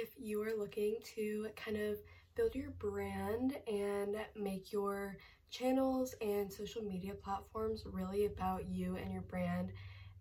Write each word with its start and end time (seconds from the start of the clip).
if 0.00 0.08
you 0.18 0.42
are 0.42 0.56
looking 0.56 0.96
to 1.14 1.48
kind 1.56 1.76
of 1.76 1.98
build 2.34 2.54
your 2.54 2.70
brand 2.78 3.56
and 3.66 4.16
make 4.34 4.72
your 4.72 5.18
channels 5.50 6.14
and 6.22 6.50
social 6.50 6.82
media 6.82 7.12
platforms 7.12 7.82
really 7.84 8.24
about 8.24 8.66
you 8.66 8.96
and 8.96 9.12
your 9.12 9.22
brand 9.22 9.72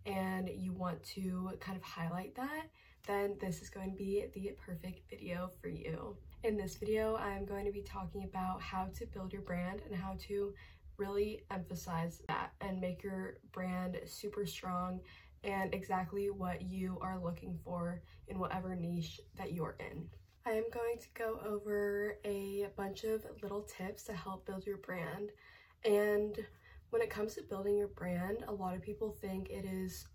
and 0.05 0.49
you 0.53 0.73
want 0.73 1.01
to 1.03 1.51
kind 1.61 1.77
of 1.77 1.83
highlight 1.83 2.35
that, 2.35 2.63
then 3.07 3.37
this 3.39 3.61
is 3.61 3.69
going 3.69 3.91
to 3.91 3.95
be 3.95 4.25
the 4.33 4.51
perfect 4.65 5.09
video 5.09 5.49
for 5.61 5.69
you. 5.69 6.17
In 6.43 6.57
this 6.57 6.75
video, 6.75 7.15
I'm 7.15 7.45
going 7.45 7.65
to 7.65 7.71
be 7.71 7.81
talking 7.81 8.25
about 8.25 8.61
how 8.61 8.89
to 8.95 9.05
build 9.05 9.31
your 9.31 9.43
brand 9.43 9.81
and 9.85 9.95
how 9.95 10.17
to 10.27 10.53
really 10.97 11.43
emphasize 11.51 12.21
that 12.27 12.51
and 12.59 12.81
make 12.81 13.01
your 13.01 13.37
brand 13.53 13.97
super 14.05 14.45
strong 14.45 14.99
and 15.43 15.73
exactly 15.73 16.29
what 16.29 16.61
you 16.61 16.97
are 17.01 17.19
looking 17.21 17.57
for 17.63 18.01
in 18.27 18.39
whatever 18.39 18.75
niche 18.75 19.19
that 19.37 19.53
you're 19.53 19.75
in. 19.79 20.07
I 20.45 20.51
am 20.51 20.65
going 20.73 20.97
to 20.99 21.07
go 21.15 21.39
over 21.45 22.15
a 22.25 22.67
bunch 22.75 23.03
of 23.03 23.25
little 23.41 23.61
tips 23.61 24.03
to 24.03 24.13
help 24.13 24.45
build 24.45 24.65
your 24.65 24.77
brand. 24.77 25.31
And 25.85 26.37
when 26.89 27.01
it 27.01 27.09
comes 27.09 27.35
to 27.35 27.41
building 27.43 27.77
your 27.77 27.89
brand, 27.89 28.43
a 28.47 28.51
lot 28.51 28.75
of 28.75 28.81
people 28.81 29.15
think 29.21 29.49
it 29.49 29.65
is 29.65 30.07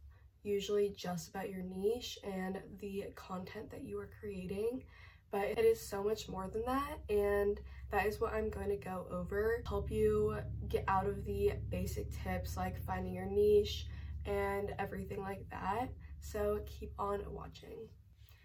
usually 0.43 0.93
just 0.97 1.29
about 1.29 1.51
your 1.51 1.63
niche 1.63 2.19
and 2.25 2.59
the 2.81 3.05
content 3.15 3.71
that 3.71 3.85
you 3.85 3.99
are 3.99 4.11
creating, 4.21 4.83
but 5.31 5.45
it 5.45 5.61
is 5.61 5.81
so 5.81 6.03
much 6.03 6.29
more 6.29 6.49
than 6.49 6.65
that. 6.67 6.99
And 7.09 7.61
that 7.91 8.07
is 8.07 8.21
what 8.21 8.35
I'm 8.35 8.51
going 8.51 8.69
to 8.69 8.77
go 8.77 9.07
over, 9.11 9.63
help 9.67 9.91
you 9.91 10.37
get 10.69 10.85
out 10.89 11.07
of 11.07 11.25
the 11.25 11.53
basic 11.71 12.07
tips 12.25 12.57
like 12.57 12.83
finding 12.85 13.15
your 13.15 13.27
niche 13.27 13.87
and 14.27 14.75
everything 14.79 15.21
like 15.21 15.49
that. 15.51 15.89
So 16.21 16.61
keep 16.67 16.93
on 16.99 17.21
watching. 17.31 17.89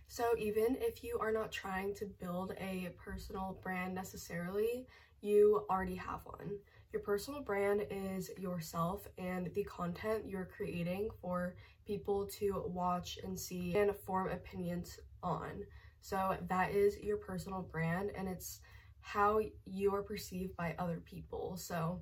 So 0.08 0.24
even 0.38 0.78
if 0.80 1.04
you 1.04 1.20
are 1.20 1.32
not 1.32 1.52
trying 1.52 1.94
to 1.96 2.06
build 2.06 2.54
a 2.60 2.90
personal 2.98 3.60
brand 3.62 3.94
necessarily, 3.94 4.88
you 5.22 5.66
already 5.70 5.96
have 5.96 6.22
one. 6.26 6.58
Your 6.92 7.02
personal 7.04 7.42
brand 7.42 7.86
is 7.92 8.32
yourself 8.38 9.08
and 9.18 9.54
the 9.54 9.64
content 9.66 10.28
you're 10.28 10.50
creating 10.58 11.10
for 11.22 11.56
people 11.86 12.26
to 12.40 12.64
watch 12.68 13.20
and 13.24 13.40
see 13.40 13.76
and 13.76 13.96
form 13.96 14.30
opinions 14.30 15.00
on. 15.22 15.64
So 16.02 16.38
that 16.48 16.72
is 16.72 16.98
your 16.98 17.18
personal 17.18 17.62
brand 17.62 18.12
and 18.18 18.28
it's 18.28 18.62
how 19.02 19.40
you 19.66 19.94
are 19.94 20.02
perceived 20.04 20.56
by 20.56 20.76
other 20.80 21.02
people. 21.06 21.56
So 21.58 22.02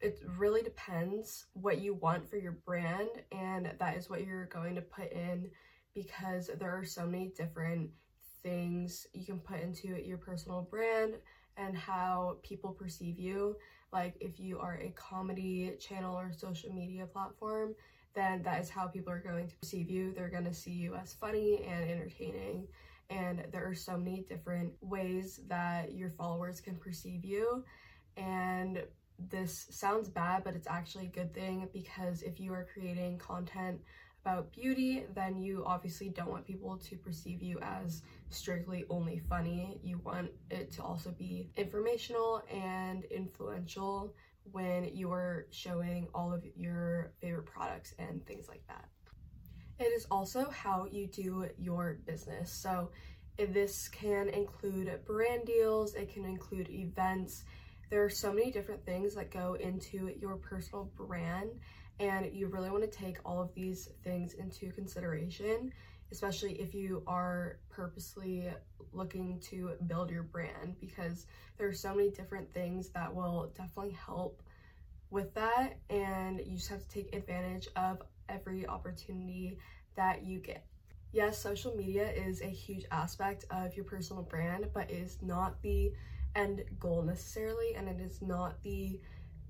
it 0.00 0.20
really 0.36 0.62
depends 0.62 1.46
what 1.54 1.80
you 1.80 1.94
want 1.94 2.28
for 2.28 2.36
your 2.36 2.58
brand 2.64 3.08
and 3.32 3.72
that 3.78 3.96
is 3.96 4.08
what 4.08 4.24
you're 4.24 4.46
going 4.46 4.74
to 4.74 4.80
put 4.80 5.12
in 5.12 5.50
because 5.94 6.50
there 6.58 6.70
are 6.70 6.84
so 6.84 7.06
many 7.06 7.32
different 7.36 7.90
things 8.42 9.06
you 9.12 9.24
can 9.24 9.38
put 9.38 9.60
into 9.60 9.88
your 10.04 10.18
personal 10.18 10.62
brand 10.70 11.14
and 11.56 11.76
how 11.76 12.36
people 12.42 12.70
perceive 12.70 13.18
you. 13.18 13.56
Like 13.92 14.16
if 14.20 14.38
you 14.38 14.58
are 14.58 14.78
a 14.80 14.90
comedy 14.90 15.74
channel 15.80 16.16
or 16.16 16.32
social 16.32 16.72
media 16.72 17.06
platform, 17.06 17.74
then 18.14 18.42
that 18.42 18.60
is 18.60 18.70
how 18.70 18.86
people 18.86 19.12
are 19.12 19.20
going 19.20 19.48
to 19.48 19.56
perceive 19.56 19.90
you. 19.90 20.12
They're 20.14 20.30
going 20.30 20.44
to 20.44 20.54
see 20.54 20.72
you 20.72 20.94
as 20.94 21.14
funny 21.14 21.64
and 21.68 21.90
entertaining. 21.90 22.66
And 23.10 23.44
there 23.52 23.66
are 23.66 23.74
so 23.74 23.96
many 23.96 24.24
different 24.28 24.72
ways 24.80 25.40
that 25.48 25.92
your 25.94 26.10
followers 26.10 26.60
can 26.60 26.76
perceive 26.76 27.24
you. 27.24 27.64
And 28.16 28.82
this 29.18 29.66
sounds 29.70 30.08
bad, 30.08 30.44
but 30.44 30.54
it's 30.54 30.68
actually 30.68 31.06
a 31.06 31.10
good 31.10 31.34
thing 31.34 31.68
because 31.72 32.22
if 32.22 32.38
you 32.38 32.52
are 32.52 32.66
creating 32.72 33.18
content 33.18 33.80
about 34.24 34.52
beauty, 34.52 35.04
then 35.14 35.36
you 35.38 35.64
obviously 35.66 36.08
don't 36.10 36.30
want 36.30 36.46
people 36.46 36.76
to 36.76 36.96
perceive 36.96 37.42
you 37.42 37.58
as 37.60 38.02
strictly 38.30 38.84
only 38.90 39.20
funny. 39.28 39.80
You 39.82 39.98
want 40.04 40.30
it 40.50 40.70
to 40.72 40.82
also 40.82 41.10
be 41.10 41.50
informational 41.56 42.42
and 42.52 43.04
influential 43.04 44.14
when 44.52 44.84
you 44.94 45.12
are 45.12 45.46
showing 45.50 46.08
all 46.14 46.32
of 46.32 46.44
your 46.56 47.12
favorite 47.20 47.46
products 47.46 47.94
and 47.98 48.24
things 48.26 48.48
like 48.48 48.66
that. 48.68 48.88
It 49.78 49.92
is 49.92 50.06
also 50.10 50.50
how 50.50 50.86
you 50.90 51.06
do 51.06 51.46
your 51.56 51.98
business. 52.06 52.52
So 52.52 52.90
this 53.36 53.88
can 53.88 54.28
include 54.28 54.90
brand 55.06 55.46
deals, 55.46 55.94
it 55.94 56.12
can 56.12 56.24
include 56.24 56.68
events. 56.68 57.44
There 57.90 58.04
are 58.04 58.10
so 58.10 58.32
many 58.32 58.50
different 58.50 58.84
things 58.84 59.14
that 59.14 59.30
go 59.30 59.54
into 59.54 60.12
your 60.20 60.36
personal 60.36 60.90
brand 60.96 61.50
and 62.00 62.32
you 62.32 62.46
really 62.48 62.70
want 62.70 62.84
to 62.84 62.98
take 62.98 63.18
all 63.24 63.40
of 63.40 63.54
these 63.54 63.88
things 64.04 64.34
into 64.34 64.70
consideration, 64.72 65.72
especially 66.12 66.60
if 66.60 66.74
you 66.74 67.02
are 67.06 67.58
purposely 67.70 68.48
looking 68.92 69.40
to 69.40 69.72
build 69.86 70.10
your 70.10 70.22
brand 70.22 70.76
because 70.80 71.26
there 71.56 71.66
are 71.66 71.72
so 71.72 71.94
many 71.94 72.10
different 72.10 72.52
things 72.52 72.90
that 72.90 73.12
will 73.12 73.52
definitely 73.56 73.92
help 73.92 74.42
with 75.10 75.32
that 75.34 75.78
and 75.90 76.40
you 76.46 76.56
just 76.56 76.68
have 76.68 76.80
to 76.80 76.88
take 76.88 77.14
advantage 77.14 77.68
of 77.76 78.02
every 78.28 78.66
opportunity 78.66 79.58
that 79.96 80.24
you 80.24 80.38
get. 80.38 80.64
Yes, 81.12 81.38
social 81.38 81.74
media 81.74 82.10
is 82.10 82.42
a 82.42 82.46
huge 82.46 82.84
aspect 82.90 83.46
of 83.50 83.74
your 83.74 83.84
personal 83.86 84.22
brand, 84.22 84.66
but 84.74 84.90
it 84.90 84.96
is 84.98 85.18
not 85.22 85.60
the 85.62 85.92
end 86.34 86.64
goal 86.78 87.02
necessarily 87.02 87.74
and 87.76 87.88
it 87.88 88.00
is 88.00 88.22
not 88.22 88.62
the 88.62 89.00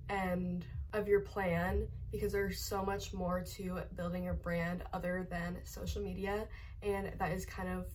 end 0.08 0.64
of 0.92 1.06
your 1.06 1.20
plan 1.20 1.86
because 2.10 2.32
there's 2.32 2.60
so 2.60 2.82
much 2.82 3.12
more 3.12 3.42
to 3.42 3.80
building 3.94 4.24
your 4.24 4.34
brand 4.34 4.82
other 4.92 5.26
than 5.30 5.58
social 5.64 6.02
media 6.02 6.46
and 6.82 7.12
that 7.18 7.32
is 7.32 7.44
kind 7.44 7.68
of 7.68 7.86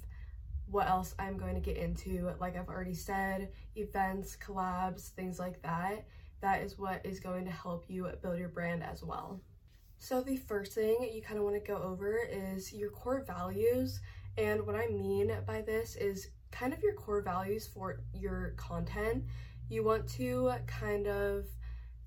what 0.68 0.88
else 0.88 1.14
I'm 1.20 1.38
going 1.38 1.56
to 1.56 1.62
get 1.62 1.78
into 1.78 2.32
like 2.40 2.56
I've 2.58 2.70
already 2.70 2.94
said 2.94 3.50
events 3.76 4.38
collabs 4.44 5.10
things 5.10 5.40
like 5.40 5.62
that. 5.62 6.06
That 6.42 6.62
is 6.62 6.78
what 6.78 7.06
is 7.06 7.20
going 7.20 7.46
to 7.46 7.52
help 7.52 7.86
you 7.88 8.10
build 8.22 8.38
your 8.38 8.50
brand 8.50 8.84
as 8.84 9.04
well. 9.04 9.40
So 9.98 10.22
the 10.22 10.36
first 10.36 10.74
thing 10.74 11.10
you 11.14 11.22
kind 11.22 11.38
of 11.38 11.46
want 11.46 11.56
to 11.56 11.66
go 11.72 11.78
over 11.78 12.18
is 12.30 12.74
your 12.74 12.90
core 12.90 13.24
values 13.26 14.02
and 14.38 14.66
what 14.66 14.76
I 14.76 14.88
mean 14.88 15.32
by 15.46 15.62
this 15.62 15.96
is 15.96 16.30
kind 16.54 16.74
of 16.74 16.82
your 16.82 16.94
core 16.94 17.22
values 17.22 17.68
for 17.68 18.00
your 18.14 18.54
content 18.58 19.24
you 19.70 19.84
want 19.84 20.08
to 20.08 20.54
kind 20.68 21.08
of 21.08 21.46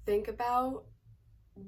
think 0.04 0.28
about 0.28 0.84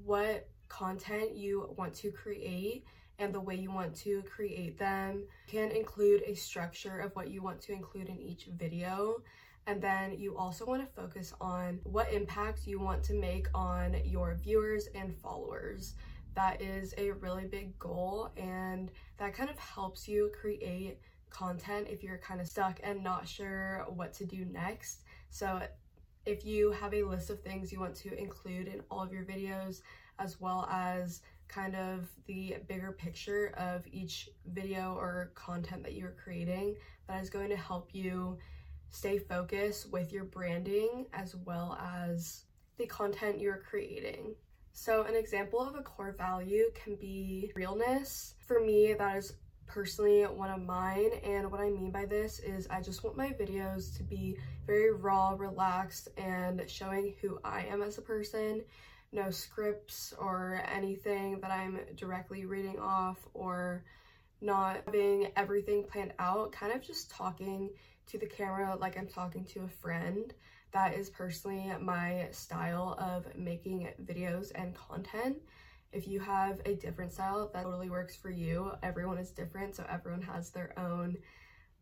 what 0.04 0.48
content 0.68 1.34
you 1.34 1.74
want 1.76 1.94
to 1.94 2.10
create 2.10 2.84
and 3.18 3.34
the 3.34 3.40
way 3.40 3.56
you 3.56 3.72
want 3.72 3.94
to 3.96 4.22
create 4.22 4.78
them. 4.78 5.24
Can 5.48 5.70
include 5.70 6.22
a 6.26 6.34
structure 6.34 7.00
of 7.00 7.14
what 7.16 7.30
you 7.30 7.42
want 7.42 7.60
to 7.62 7.72
include 7.72 8.08
in 8.08 8.20
each 8.20 8.44
video. 8.56 9.16
And 9.66 9.82
then 9.82 10.18
you 10.18 10.36
also 10.36 10.64
want 10.64 10.82
to 10.82 11.00
focus 11.00 11.34
on 11.40 11.80
what 11.82 12.12
impact 12.12 12.66
you 12.66 12.78
want 12.78 13.02
to 13.04 13.14
make 13.14 13.48
on 13.54 13.96
your 14.04 14.34
viewers 14.34 14.88
and 14.94 15.16
followers. 15.16 15.94
That 16.34 16.62
is 16.62 16.94
a 16.96 17.10
really 17.10 17.46
big 17.46 17.76
goal 17.78 18.30
and 18.36 18.90
that 19.18 19.34
kind 19.34 19.50
of 19.50 19.58
helps 19.58 20.06
you 20.06 20.30
create 20.40 21.00
content 21.30 21.86
if 21.90 22.02
you're 22.02 22.18
kind 22.18 22.40
of 22.40 22.46
stuck 22.46 22.80
and 22.82 23.02
not 23.02 23.26
sure 23.26 23.84
what 23.88 24.12
to 24.12 24.24
do 24.24 24.44
next 24.46 25.02
so 25.30 25.60
if 26.28 26.44
you 26.44 26.70
have 26.72 26.92
a 26.92 27.02
list 27.02 27.30
of 27.30 27.40
things 27.40 27.72
you 27.72 27.80
want 27.80 27.94
to 27.96 28.18
include 28.18 28.68
in 28.68 28.82
all 28.90 29.02
of 29.02 29.12
your 29.12 29.24
videos, 29.24 29.80
as 30.18 30.38
well 30.40 30.68
as 30.70 31.22
kind 31.48 31.74
of 31.74 32.06
the 32.26 32.56
bigger 32.68 32.92
picture 32.92 33.54
of 33.56 33.86
each 33.90 34.28
video 34.52 34.94
or 34.94 35.32
content 35.34 35.82
that 35.82 35.94
you're 35.94 36.14
creating, 36.22 36.76
that 37.08 37.22
is 37.22 37.30
going 37.30 37.48
to 37.48 37.56
help 37.56 37.94
you 37.94 38.36
stay 38.90 39.18
focused 39.18 39.90
with 39.90 40.12
your 40.12 40.24
branding 40.24 41.06
as 41.14 41.34
well 41.34 41.78
as 41.80 42.44
the 42.76 42.86
content 42.86 43.40
you're 43.40 43.62
creating. 43.68 44.34
So, 44.74 45.04
an 45.04 45.16
example 45.16 45.60
of 45.60 45.74
a 45.74 45.82
core 45.82 46.14
value 46.16 46.70
can 46.74 46.94
be 46.94 47.50
realness. 47.56 48.34
For 48.46 48.60
me, 48.60 48.92
that 48.92 49.16
is 49.16 49.32
personally 49.68 50.22
one 50.22 50.50
of 50.50 50.64
mine 50.64 51.10
and 51.22 51.50
what 51.50 51.60
I 51.60 51.70
mean 51.70 51.90
by 51.90 52.06
this 52.06 52.40
is 52.40 52.66
I 52.68 52.80
just 52.80 53.04
want 53.04 53.16
my 53.16 53.28
videos 53.28 53.96
to 53.98 54.02
be 54.02 54.36
very 54.66 54.92
raw, 54.92 55.34
relaxed, 55.36 56.08
and 56.16 56.62
showing 56.66 57.14
who 57.20 57.38
I 57.44 57.66
am 57.66 57.82
as 57.82 57.98
a 57.98 58.02
person. 58.02 58.62
No 59.12 59.30
scripts 59.30 60.12
or 60.18 60.62
anything 60.74 61.40
that 61.40 61.50
I'm 61.50 61.80
directly 61.96 62.44
reading 62.44 62.78
off 62.78 63.18
or 63.34 63.84
not 64.40 64.82
having 64.86 65.28
everything 65.36 65.84
planned 65.84 66.12
out, 66.18 66.52
kind 66.52 66.72
of 66.72 66.82
just 66.82 67.10
talking 67.10 67.70
to 68.06 68.18
the 68.18 68.26
camera 68.26 68.76
like 68.78 68.98
I'm 68.98 69.06
talking 69.06 69.44
to 69.46 69.60
a 69.60 69.68
friend. 69.68 70.32
That 70.72 70.94
is 70.94 71.08
personally 71.08 71.72
my 71.80 72.28
style 72.30 72.96
of 72.98 73.36
making 73.36 73.88
videos 74.04 74.52
and 74.54 74.74
content. 74.74 75.38
If 75.92 76.06
you 76.06 76.20
have 76.20 76.60
a 76.66 76.74
different 76.74 77.12
style 77.12 77.50
that 77.52 77.62
totally 77.62 77.88
works 77.88 78.14
for 78.14 78.30
you, 78.30 78.72
everyone 78.82 79.18
is 79.18 79.30
different, 79.30 79.76
so 79.76 79.86
everyone 79.88 80.22
has 80.22 80.50
their 80.50 80.78
own 80.78 81.16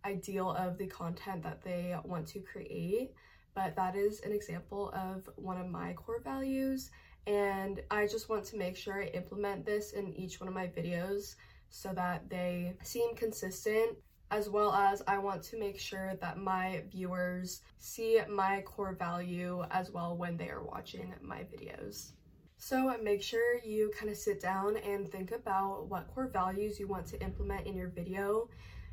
ideal 0.04 0.50
of 0.50 0.78
the 0.78 0.86
content 0.86 1.42
that 1.42 1.62
they 1.62 1.96
want 2.04 2.28
to 2.28 2.40
create. 2.40 3.12
But 3.54 3.74
that 3.76 3.96
is 3.96 4.20
an 4.20 4.32
example 4.32 4.90
of 4.94 5.28
one 5.36 5.60
of 5.60 5.68
my 5.68 5.94
core 5.94 6.20
values, 6.22 6.90
and 7.26 7.82
I 7.90 8.06
just 8.06 8.28
want 8.28 8.44
to 8.46 8.56
make 8.56 8.76
sure 8.76 9.02
I 9.02 9.06
implement 9.06 9.66
this 9.66 9.92
in 9.92 10.14
each 10.14 10.40
one 10.40 10.48
of 10.48 10.54
my 10.54 10.68
videos 10.68 11.34
so 11.70 11.92
that 11.94 12.28
they 12.30 12.76
seem 12.82 13.16
consistent 13.16 13.96
as 14.30 14.48
well 14.48 14.72
as 14.72 15.02
I 15.06 15.18
want 15.18 15.42
to 15.44 15.58
make 15.58 15.78
sure 15.78 16.14
that 16.20 16.38
my 16.38 16.82
viewers 16.90 17.62
see 17.78 18.20
my 18.28 18.62
core 18.62 18.94
value 18.94 19.64
as 19.70 19.90
well 19.90 20.16
when 20.16 20.36
they 20.36 20.48
are 20.48 20.62
watching 20.62 21.14
my 21.20 21.44
videos. 21.44 22.12
So 22.58 22.88
uh, 22.88 22.96
make 23.02 23.22
sure 23.22 23.58
you 23.64 23.92
kind 23.98 24.10
of 24.10 24.16
sit 24.16 24.40
down 24.40 24.76
and 24.78 25.08
think 25.08 25.30
about 25.30 25.88
what 25.88 26.08
core 26.08 26.28
values 26.28 26.80
you 26.80 26.88
want 26.88 27.06
to 27.08 27.22
implement 27.22 27.66
in 27.66 27.76
your 27.76 27.88
video 27.88 28.48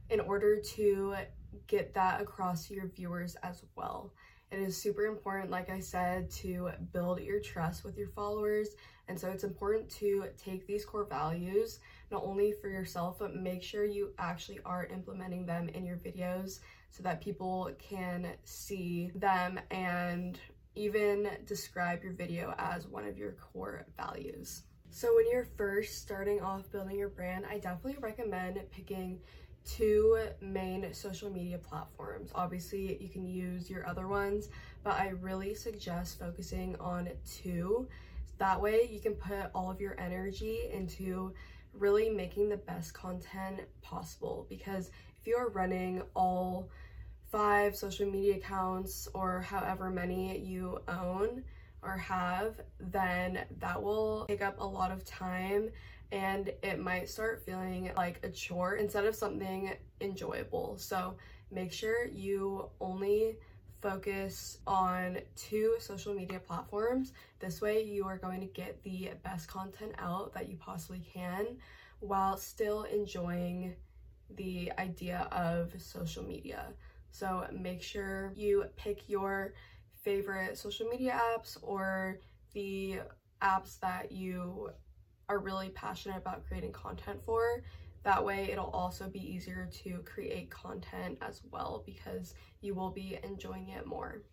in 0.10 0.20
order 0.20 0.60
to 0.60 1.16
get 1.68 1.94
that 1.94 2.22
across 2.22 2.68
to 2.68 2.74
your 2.74 2.88
viewers 2.88 3.36
as 3.42 3.64
well. 3.76 4.12
It 4.52 4.60
is 4.60 4.78
super 4.78 5.06
important, 5.06 5.50
like 5.50 5.72
I 5.72 5.80
said, 5.80 6.30
to 6.32 6.70
build 6.92 7.20
your 7.22 7.40
trust 7.40 7.84
with 7.84 7.98
your 7.98 8.10
followers. 8.10 8.76
And 9.08 9.20
so 9.20 9.30
it's 9.30 9.44
important 9.44 9.90
to 9.92 10.26
take 10.38 10.68
these 10.68 10.86
core 10.86 11.06
values, 11.06 11.80
not 12.12 12.24
only 12.24 12.52
for 12.52 12.68
yourself, 12.68 13.18
but 13.20 13.36
make 13.36 13.64
sure 13.64 13.86
you 13.86 14.12
actually 14.20 14.60
are 14.66 14.86
implementing 14.86 15.48
them 15.48 15.70
in 15.70 15.86
your 15.86 15.98
videos 15.98 16.60
so 16.92 17.02
that 17.02 17.22
people 17.22 17.72
can 17.80 18.28
see 18.44 19.10
them 19.16 19.60
and 19.72 20.40
even 20.76 21.30
describe 21.46 22.04
your 22.04 22.14
video 22.14 22.54
as 22.58 22.88
one 22.88 23.06
of 23.06 23.18
your 23.18 23.34
core 23.34 23.86
values. 23.98 24.64
So 24.90 25.16
when 25.16 25.26
you're 25.32 25.48
first 25.58 26.02
starting 26.02 26.42
off 26.42 26.72
building 26.72 26.98
your 26.98 27.10
brand, 27.10 27.46
I 27.50 27.58
definitely 27.58 27.98
recommend 28.00 28.60
picking 28.72 29.20
two 29.66 30.20
main 30.42 30.94
social 30.94 31.30
media 31.30 31.58
platforms. 31.58 32.32
Obviously, 32.36 33.02
you 33.02 33.10
can 33.10 33.26
use 33.26 33.70
your 33.70 33.88
other 33.88 34.08
ones, 34.08 34.50
but 34.84 34.94
I 34.94 35.10
really 35.10 35.56
suggest 35.56 36.20
focusing 36.20 36.76
on 36.80 37.10
two. 37.26 37.88
That 38.38 38.62
way, 38.62 38.90
you 38.92 39.00
can 39.00 39.16
put 39.16 39.50
all 39.56 39.72
of 39.72 39.80
your 39.80 40.00
energy 40.00 40.70
into 40.72 41.34
really 41.74 42.10
making 42.10 42.50
the 42.50 42.58
best 42.58 42.94
content 42.94 43.62
possible 43.82 44.46
because 44.50 44.92
if 45.20 45.28
you 45.28 45.36
are 45.36 45.50
running 45.50 46.04
all 46.16 46.70
five 47.34 47.76
social 47.76 48.06
media 48.06 48.36
accounts 48.36 49.08
or 49.16 49.42
however 49.42 49.90
many 49.90 50.38
you 50.38 50.80
own 50.88 51.44
or 51.82 51.98
have, 51.98 52.62
then 52.80 53.40
that 53.60 53.82
will 53.82 54.26
take 54.28 54.44
up 54.44 54.60
a 54.60 54.64
lot 54.64 54.92
of 54.92 55.04
time 55.04 55.72
and 56.12 56.54
it 56.62 56.80
might 56.80 57.10
start 57.10 57.44
feeling 57.44 57.92
like 57.98 58.20
a 58.24 58.30
chore 58.30 58.76
instead 58.76 59.04
of 59.06 59.16
something 59.16 59.74
enjoyable. 60.00 60.76
So 60.78 61.16
make 61.50 61.74
sure 61.74 62.08
you 62.08 62.70
only 62.80 63.38
focus 63.82 64.60
on 64.68 65.18
two 65.36 65.74
social 65.80 66.14
media 66.14 66.40
platforms. 66.40 67.14
This 67.40 67.62
way, 67.62 67.84
you 67.84 68.06
are 68.06 68.18
going 68.18 68.42
to 68.42 68.46
get 68.46 68.82
the 68.84 69.10
best 69.24 69.48
content 69.48 69.94
out 69.98 70.36
that 70.36 70.50
you 70.50 70.56
possibly 70.58 71.04
can 71.12 71.58
while 72.00 72.38
still 72.38 72.84
enjoying 72.84 73.76
the 74.36 74.72
idea 74.78 75.28
of 75.32 75.74
social 75.82 76.24
media. 76.24 76.68
So 77.14 77.46
make 77.52 77.82
sure 77.82 78.34
you 78.36 78.66
pick 78.76 79.08
your 79.08 79.54
favorite 80.02 80.58
social 80.58 80.88
media 80.90 81.18
apps 81.38 81.58
or 81.62 82.20
the 82.54 83.00
apps 83.42 83.80
that 83.82 84.12
you 84.12 84.72
are 85.30 85.38
really 85.38 85.70
passionate 85.70 86.18
about 86.18 86.46
creating 86.48 86.74
content 86.74 87.24
for. 87.24 87.64
That 88.04 88.26
way, 88.26 88.50
it'll 88.52 88.72
also 88.72 89.08
be 89.08 89.20
easier 89.20 89.70
to 89.84 90.00
create 90.00 90.50
content 90.50 91.20
as 91.22 91.42
well 91.52 91.84
because 91.86 92.34
you 92.62 92.74
will 92.74 92.90
be 92.90 93.20
enjoying 93.24 93.70
it 93.70 93.86
more. 93.86 94.24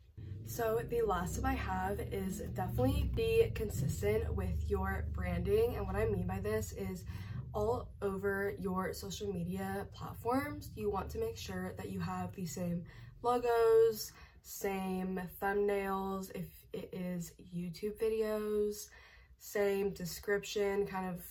So, 0.46 0.80
the 0.88 1.02
last 1.02 1.36
tip 1.36 1.44
I 1.44 1.52
have 1.52 2.00
is 2.00 2.38
definitely 2.54 3.10
be 3.14 3.52
consistent 3.54 4.34
with 4.34 4.68
your 4.68 5.04
branding. 5.12 5.76
And 5.76 5.86
what 5.86 5.96
I 5.96 6.06
mean 6.06 6.26
by 6.26 6.40
this 6.40 6.72
is 6.72 7.04
all 7.54 7.88
over 8.02 8.54
your 8.58 8.92
social 8.92 9.32
media 9.32 9.86
platforms, 9.92 10.70
you 10.76 10.90
want 10.90 11.10
to 11.10 11.18
make 11.18 11.36
sure 11.36 11.74
that 11.76 11.90
you 11.90 12.00
have 12.00 12.34
the 12.34 12.46
same 12.46 12.84
logos, 13.22 14.12
same 14.42 15.20
thumbnails 15.42 16.30
if 16.34 16.46
it 16.72 16.90
is 16.92 17.32
YouTube 17.54 18.00
videos, 18.00 18.88
same 19.38 19.90
description, 19.90 20.86
kind 20.86 21.08
of 21.08 21.22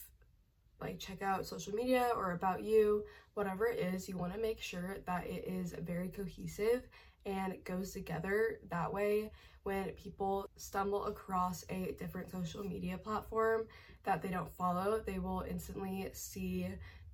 like 0.82 1.00
check 1.00 1.22
out 1.22 1.46
social 1.46 1.74
media 1.74 2.10
or 2.16 2.32
about 2.32 2.64
you, 2.64 3.04
whatever 3.34 3.68
it 3.68 3.80
is, 3.80 4.08
you 4.08 4.18
want 4.18 4.34
to 4.34 4.40
make 4.40 4.62
sure 4.62 4.98
that 5.06 5.26
it 5.28 5.46
is 5.48 5.74
very 5.82 6.10
cohesive 6.10 6.88
and 7.26 7.56
goes 7.66 7.92
together. 7.92 8.60
That 8.70 8.92
way, 8.94 9.32
when 9.70 9.90
people 9.92 10.50
stumble 10.56 11.06
across 11.06 11.64
a 11.70 11.96
different 12.00 12.32
social 12.32 12.64
media 12.64 12.98
platform 12.98 13.68
that 14.04 14.20
they 14.20 14.30
don't 14.30 14.52
follow, 14.52 15.00
they 15.06 15.20
will 15.20 15.46
instantly 15.48 16.10
see 16.12 16.68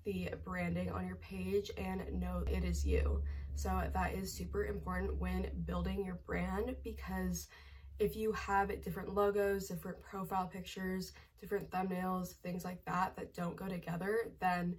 the 0.05 0.29
branding 0.45 0.89
on 0.89 1.05
your 1.05 1.17
page 1.17 1.69
and 1.77 2.01
know 2.17 2.45
it 2.47 2.63
is 2.63 2.85
you. 2.85 3.21
So 3.55 3.69
that 3.93 4.13
is 4.13 4.31
super 4.31 4.67
important 4.67 5.19
when 5.19 5.49
building 5.65 6.05
your 6.05 6.21
brand 6.25 6.77
because 6.81 7.49
if 7.99 8.15
you 8.15 8.31
have 8.31 8.69
different 8.81 9.13
logos, 9.13 9.67
different 9.67 10.01
profile 10.01 10.47
pictures, 10.47 11.11
different 11.41 11.69
thumbnails, 11.69 12.35
things 12.35 12.63
like 12.63 12.85
that 12.85 13.17
that 13.17 13.33
don't 13.33 13.57
go 13.57 13.67
together, 13.67 14.31
then 14.39 14.77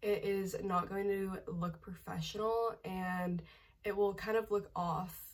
it 0.00 0.22
is 0.22 0.54
not 0.62 0.88
going 0.88 1.08
to 1.08 1.38
look 1.48 1.82
professional 1.82 2.76
and 2.84 3.42
it 3.82 3.96
will 3.96 4.14
kind 4.14 4.36
of 4.36 4.48
look 4.52 4.70
off 4.76 5.25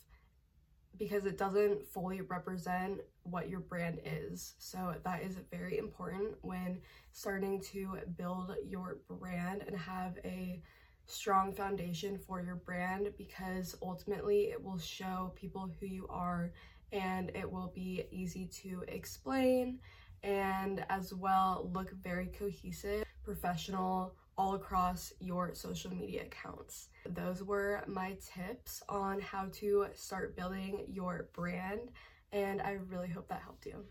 because 0.97 1.25
it 1.25 1.37
doesn't 1.37 1.85
fully 1.87 2.21
represent 2.21 3.01
what 3.23 3.49
your 3.49 3.59
brand 3.59 3.99
is. 4.05 4.53
So 4.59 4.95
that 5.03 5.23
is 5.23 5.37
very 5.51 5.77
important 5.77 6.35
when 6.41 6.79
starting 7.11 7.61
to 7.71 7.97
build 8.17 8.55
your 8.67 8.97
brand 9.09 9.63
and 9.67 9.75
have 9.75 10.17
a 10.23 10.61
strong 11.05 11.53
foundation 11.53 12.17
for 12.17 12.41
your 12.41 12.55
brand 12.55 13.09
because 13.17 13.75
ultimately 13.81 14.51
it 14.51 14.63
will 14.63 14.77
show 14.77 15.33
people 15.35 15.69
who 15.79 15.85
you 15.85 16.07
are 16.09 16.51
and 16.91 17.31
it 17.35 17.49
will 17.49 17.71
be 17.75 18.05
easy 18.11 18.45
to 18.45 18.83
explain 18.87 19.79
and 20.23 20.85
as 20.89 21.13
well 21.13 21.69
look 21.73 21.91
very 22.01 22.27
cohesive, 22.27 23.03
professional 23.23 24.15
all 24.37 24.55
across 24.55 25.13
your 25.19 25.53
social 25.53 25.91
media 25.91 26.23
accounts. 26.23 26.89
Those 27.05 27.43
were 27.43 27.83
my 27.87 28.17
tips 28.35 28.81
on 28.89 29.19
how 29.21 29.47
to 29.53 29.87
start 29.93 30.35
building 30.35 30.85
your 30.87 31.29
brand 31.33 31.91
and 32.31 32.61
I 32.61 32.79
really 32.89 33.09
hope 33.09 33.27
that 33.29 33.41
helped 33.41 33.65
you. 33.65 33.85